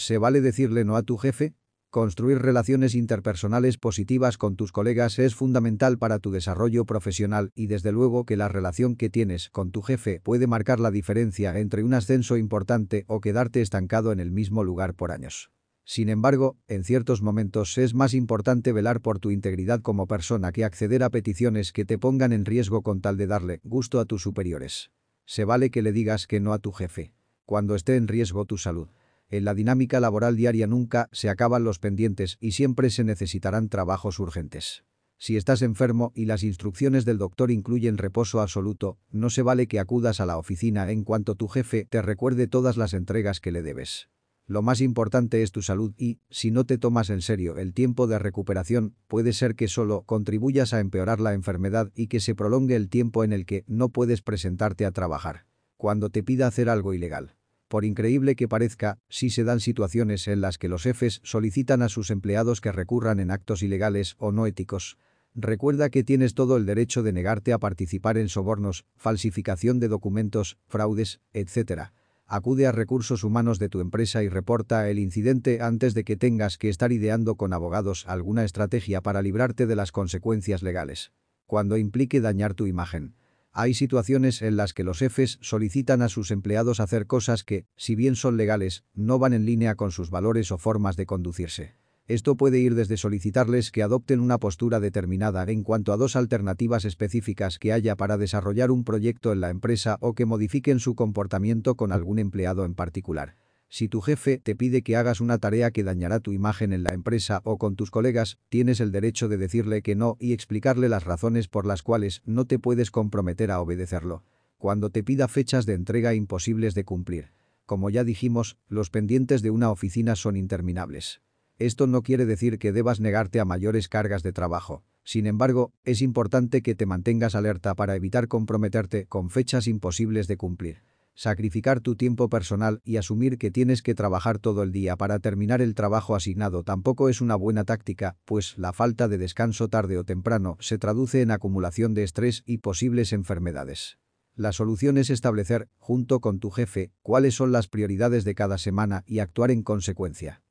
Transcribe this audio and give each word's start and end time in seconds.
¿Se 0.00 0.16
vale 0.16 0.40
decirle 0.40 0.86
no 0.86 0.96
a 0.96 1.02
tu 1.02 1.18
jefe? 1.18 1.52
Construir 1.90 2.38
relaciones 2.38 2.94
interpersonales 2.94 3.76
positivas 3.76 4.38
con 4.38 4.56
tus 4.56 4.72
colegas 4.72 5.18
es 5.18 5.34
fundamental 5.34 5.98
para 5.98 6.18
tu 6.18 6.30
desarrollo 6.30 6.86
profesional 6.86 7.52
y 7.54 7.66
desde 7.66 7.92
luego 7.92 8.24
que 8.24 8.38
la 8.38 8.48
relación 8.48 8.96
que 8.96 9.10
tienes 9.10 9.50
con 9.50 9.72
tu 9.72 9.82
jefe 9.82 10.20
puede 10.20 10.46
marcar 10.46 10.80
la 10.80 10.90
diferencia 10.90 11.58
entre 11.58 11.84
un 11.84 11.92
ascenso 11.92 12.38
importante 12.38 13.04
o 13.08 13.20
quedarte 13.20 13.60
estancado 13.60 14.10
en 14.10 14.20
el 14.20 14.30
mismo 14.30 14.64
lugar 14.64 14.94
por 14.94 15.12
años. 15.12 15.50
Sin 15.84 16.08
embargo, 16.08 16.56
en 16.66 16.82
ciertos 16.82 17.20
momentos 17.20 17.76
es 17.76 17.92
más 17.92 18.14
importante 18.14 18.72
velar 18.72 19.02
por 19.02 19.18
tu 19.18 19.30
integridad 19.30 19.82
como 19.82 20.06
persona 20.06 20.50
que 20.50 20.64
acceder 20.64 21.02
a 21.02 21.10
peticiones 21.10 21.72
que 21.72 21.84
te 21.84 21.98
pongan 21.98 22.32
en 22.32 22.46
riesgo 22.46 22.80
con 22.80 23.02
tal 23.02 23.18
de 23.18 23.26
darle 23.26 23.60
gusto 23.64 24.00
a 24.00 24.06
tus 24.06 24.22
superiores. 24.22 24.92
Se 25.26 25.44
vale 25.44 25.70
que 25.70 25.82
le 25.82 25.92
digas 25.92 26.26
que 26.26 26.40
no 26.40 26.54
a 26.54 26.58
tu 26.58 26.72
jefe. 26.72 27.12
Cuando 27.44 27.74
esté 27.74 27.96
en 27.96 28.08
riesgo 28.08 28.46
tu 28.46 28.56
salud. 28.56 28.88
En 29.30 29.44
la 29.44 29.54
dinámica 29.54 30.00
laboral 30.00 30.34
diaria 30.34 30.66
nunca 30.66 31.08
se 31.12 31.28
acaban 31.28 31.62
los 31.62 31.78
pendientes 31.78 32.36
y 32.40 32.52
siempre 32.52 32.90
se 32.90 33.04
necesitarán 33.04 33.68
trabajos 33.68 34.18
urgentes. 34.18 34.84
Si 35.18 35.36
estás 35.36 35.62
enfermo 35.62 36.12
y 36.16 36.24
las 36.24 36.42
instrucciones 36.42 37.04
del 37.04 37.18
doctor 37.18 37.52
incluyen 37.52 37.96
reposo 37.96 38.40
absoluto, 38.40 38.98
no 39.10 39.30
se 39.30 39.42
vale 39.42 39.68
que 39.68 39.78
acudas 39.78 40.18
a 40.20 40.26
la 40.26 40.36
oficina 40.36 40.90
en 40.90 41.04
cuanto 41.04 41.36
tu 41.36 41.46
jefe 41.46 41.86
te 41.88 42.02
recuerde 42.02 42.48
todas 42.48 42.76
las 42.76 42.92
entregas 42.92 43.38
que 43.38 43.52
le 43.52 43.62
debes. 43.62 44.08
Lo 44.46 44.62
más 44.62 44.80
importante 44.80 45.44
es 45.44 45.52
tu 45.52 45.62
salud 45.62 45.94
y, 45.96 46.18
si 46.28 46.50
no 46.50 46.64
te 46.64 46.76
tomas 46.76 47.08
en 47.10 47.22
serio 47.22 47.56
el 47.56 47.72
tiempo 47.72 48.08
de 48.08 48.18
recuperación, 48.18 48.96
puede 49.06 49.32
ser 49.32 49.54
que 49.54 49.68
solo 49.68 50.02
contribuyas 50.02 50.74
a 50.74 50.80
empeorar 50.80 51.20
la 51.20 51.34
enfermedad 51.34 51.92
y 51.94 52.08
que 52.08 52.18
se 52.18 52.34
prolongue 52.34 52.74
el 52.74 52.88
tiempo 52.88 53.22
en 53.22 53.32
el 53.32 53.46
que 53.46 53.62
no 53.68 53.90
puedes 53.90 54.22
presentarte 54.22 54.86
a 54.86 54.90
trabajar. 54.90 55.46
Cuando 55.76 56.10
te 56.10 56.24
pida 56.24 56.48
hacer 56.48 56.68
algo 56.68 56.94
ilegal. 56.94 57.36
Por 57.70 57.84
increíble 57.84 58.34
que 58.34 58.48
parezca, 58.48 58.98
sí 59.08 59.30
se 59.30 59.44
dan 59.44 59.60
situaciones 59.60 60.26
en 60.26 60.40
las 60.40 60.58
que 60.58 60.68
los 60.68 60.82
jefes 60.82 61.20
solicitan 61.22 61.82
a 61.82 61.88
sus 61.88 62.10
empleados 62.10 62.60
que 62.60 62.72
recurran 62.72 63.20
en 63.20 63.30
actos 63.30 63.62
ilegales 63.62 64.16
o 64.18 64.32
no 64.32 64.46
éticos. 64.46 64.98
Recuerda 65.36 65.88
que 65.88 66.02
tienes 66.02 66.34
todo 66.34 66.56
el 66.56 66.66
derecho 66.66 67.04
de 67.04 67.12
negarte 67.12 67.52
a 67.52 67.58
participar 67.58 68.18
en 68.18 68.28
sobornos, 68.28 68.86
falsificación 68.96 69.78
de 69.78 69.86
documentos, 69.86 70.58
fraudes, 70.66 71.20
etc. 71.32 71.92
Acude 72.26 72.66
a 72.66 72.72
recursos 72.72 73.22
humanos 73.22 73.60
de 73.60 73.68
tu 73.68 73.78
empresa 73.78 74.24
y 74.24 74.28
reporta 74.28 74.90
el 74.90 74.98
incidente 74.98 75.62
antes 75.62 75.94
de 75.94 76.02
que 76.02 76.16
tengas 76.16 76.58
que 76.58 76.70
estar 76.70 76.90
ideando 76.90 77.36
con 77.36 77.52
abogados 77.52 78.04
alguna 78.08 78.44
estrategia 78.44 79.00
para 79.00 79.22
librarte 79.22 79.68
de 79.68 79.76
las 79.76 79.92
consecuencias 79.92 80.64
legales. 80.64 81.12
Cuando 81.46 81.76
implique 81.76 82.20
dañar 82.20 82.54
tu 82.54 82.66
imagen. 82.66 83.14
Hay 83.52 83.74
situaciones 83.74 84.42
en 84.42 84.56
las 84.56 84.72
que 84.72 84.84
los 84.84 84.98
jefes 84.98 85.38
solicitan 85.40 86.02
a 86.02 86.08
sus 86.08 86.30
empleados 86.30 86.78
hacer 86.78 87.06
cosas 87.06 87.42
que, 87.42 87.66
si 87.76 87.96
bien 87.96 88.14
son 88.14 88.36
legales, 88.36 88.84
no 88.94 89.18
van 89.18 89.32
en 89.32 89.44
línea 89.44 89.74
con 89.74 89.90
sus 89.90 90.10
valores 90.10 90.52
o 90.52 90.58
formas 90.58 90.96
de 90.96 91.06
conducirse. 91.06 91.74
Esto 92.06 92.36
puede 92.36 92.58
ir 92.58 92.74
desde 92.74 92.96
solicitarles 92.96 93.70
que 93.70 93.82
adopten 93.82 94.20
una 94.20 94.38
postura 94.38 94.78
determinada 94.80 95.44
en 95.44 95.62
cuanto 95.62 95.92
a 95.92 95.96
dos 95.96 96.16
alternativas 96.16 96.84
específicas 96.84 97.58
que 97.58 97.72
haya 97.72 97.96
para 97.96 98.18
desarrollar 98.18 98.70
un 98.70 98.84
proyecto 98.84 99.32
en 99.32 99.40
la 99.40 99.50
empresa 99.50 99.96
o 100.00 100.14
que 100.14 100.26
modifiquen 100.26 100.78
su 100.78 100.94
comportamiento 100.94 101.76
con 101.76 101.92
algún 101.92 102.18
empleado 102.18 102.64
en 102.64 102.74
particular. 102.74 103.39
Si 103.72 103.88
tu 103.88 104.00
jefe 104.00 104.38
te 104.38 104.56
pide 104.56 104.82
que 104.82 104.96
hagas 104.96 105.20
una 105.20 105.38
tarea 105.38 105.70
que 105.70 105.84
dañará 105.84 106.18
tu 106.18 106.32
imagen 106.32 106.72
en 106.72 106.82
la 106.82 106.92
empresa 106.92 107.40
o 107.44 107.56
con 107.56 107.76
tus 107.76 107.92
colegas, 107.92 108.36
tienes 108.48 108.80
el 108.80 108.90
derecho 108.90 109.28
de 109.28 109.38
decirle 109.38 109.80
que 109.80 109.94
no 109.94 110.16
y 110.18 110.32
explicarle 110.32 110.88
las 110.88 111.04
razones 111.04 111.46
por 111.46 111.66
las 111.66 111.84
cuales 111.84 112.20
no 112.24 112.46
te 112.46 112.58
puedes 112.58 112.90
comprometer 112.90 113.52
a 113.52 113.60
obedecerlo. 113.60 114.24
Cuando 114.58 114.90
te 114.90 115.04
pida 115.04 115.28
fechas 115.28 115.66
de 115.66 115.74
entrega 115.74 116.14
imposibles 116.14 116.74
de 116.74 116.84
cumplir. 116.84 117.30
Como 117.64 117.90
ya 117.90 118.02
dijimos, 118.02 118.58
los 118.66 118.90
pendientes 118.90 119.40
de 119.40 119.50
una 119.50 119.70
oficina 119.70 120.16
son 120.16 120.36
interminables. 120.36 121.22
Esto 121.56 121.86
no 121.86 122.02
quiere 122.02 122.26
decir 122.26 122.58
que 122.58 122.72
debas 122.72 122.98
negarte 122.98 123.38
a 123.38 123.44
mayores 123.44 123.88
cargas 123.88 124.24
de 124.24 124.32
trabajo. 124.32 124.82
Sin 125.04 125.28
embargo, 125.28 125.72
es 125.84 126.02
importante 126.02 126.60
que 126.62 126.74
te 126.74 126.86
mantengas 126.86 127.36
alerta 127.36 127.76
para 127.76 127.94
evitar 127.94 128.26
comprometerte 128.26 129.06
con 129.06 129.30
fechas 129.30 129.68
imposibles 129.68 130.26
de 130.26 130.36
cumplir 130.36 130.89
sacrificar 131.20 131.80
tu 131.80 131.96
tiempo 131.96 132.30
personal 132.30 132.80
y 132.82 132.96
asumir 132.96 133.36
que 133.36 133.50
tienes 133.50 133.82
que 133.82 133.94
trabajar 133.94 134.38
todo 134.38 134.62
el 134.62 134.72
día 134.72 134.96
para 134.96 135.18
terminar 135.18 135.60
el 135.60 135.74
trabajo 135.74 136.16
asignado 136.16 136.62
tampoco 136.62 137.10
es 137.10 137.20
una 137.20 137.36
buena 137.36 137.64
táctica, 137.64 138.16
pues 138.24 138.56
la 138.56 138.72
falta 138.72 139.06
de 139.06 139.18
descanso 139.18 139.68
tarde 139.68 139.98
o 139.98 140.04
temprano 140.04 140.56
se 140.60 140.78
traduce 140.78 141.20
en 141.20 141.30
acumulación 141.30 141.92
de 141.92 142.04
estrés 142.04 142.42
y 142.46 142.58
posibles 142.58 143.12
enfermedades. 143.12 143.98
La 144.34 144.52
solución 144.52 144.96
es 144.96 145.10
establecer, 145.10 145.68
junto 145.76 146.20
con 146.20 146.40
tu 146.40 146.48
jefe, 146.48 146.90
cuáles 147.02 147.34
son 147.34 147.52
las 147.52 147.68
prioridades 147.68 148.24
de 148.24 148.34
cada 148.34 148.56
semana 148.56 149.04
y 149.04 149.18
actuar 149.18 149.50
en 149.50 149.62
consecuencia. 149.62 150.42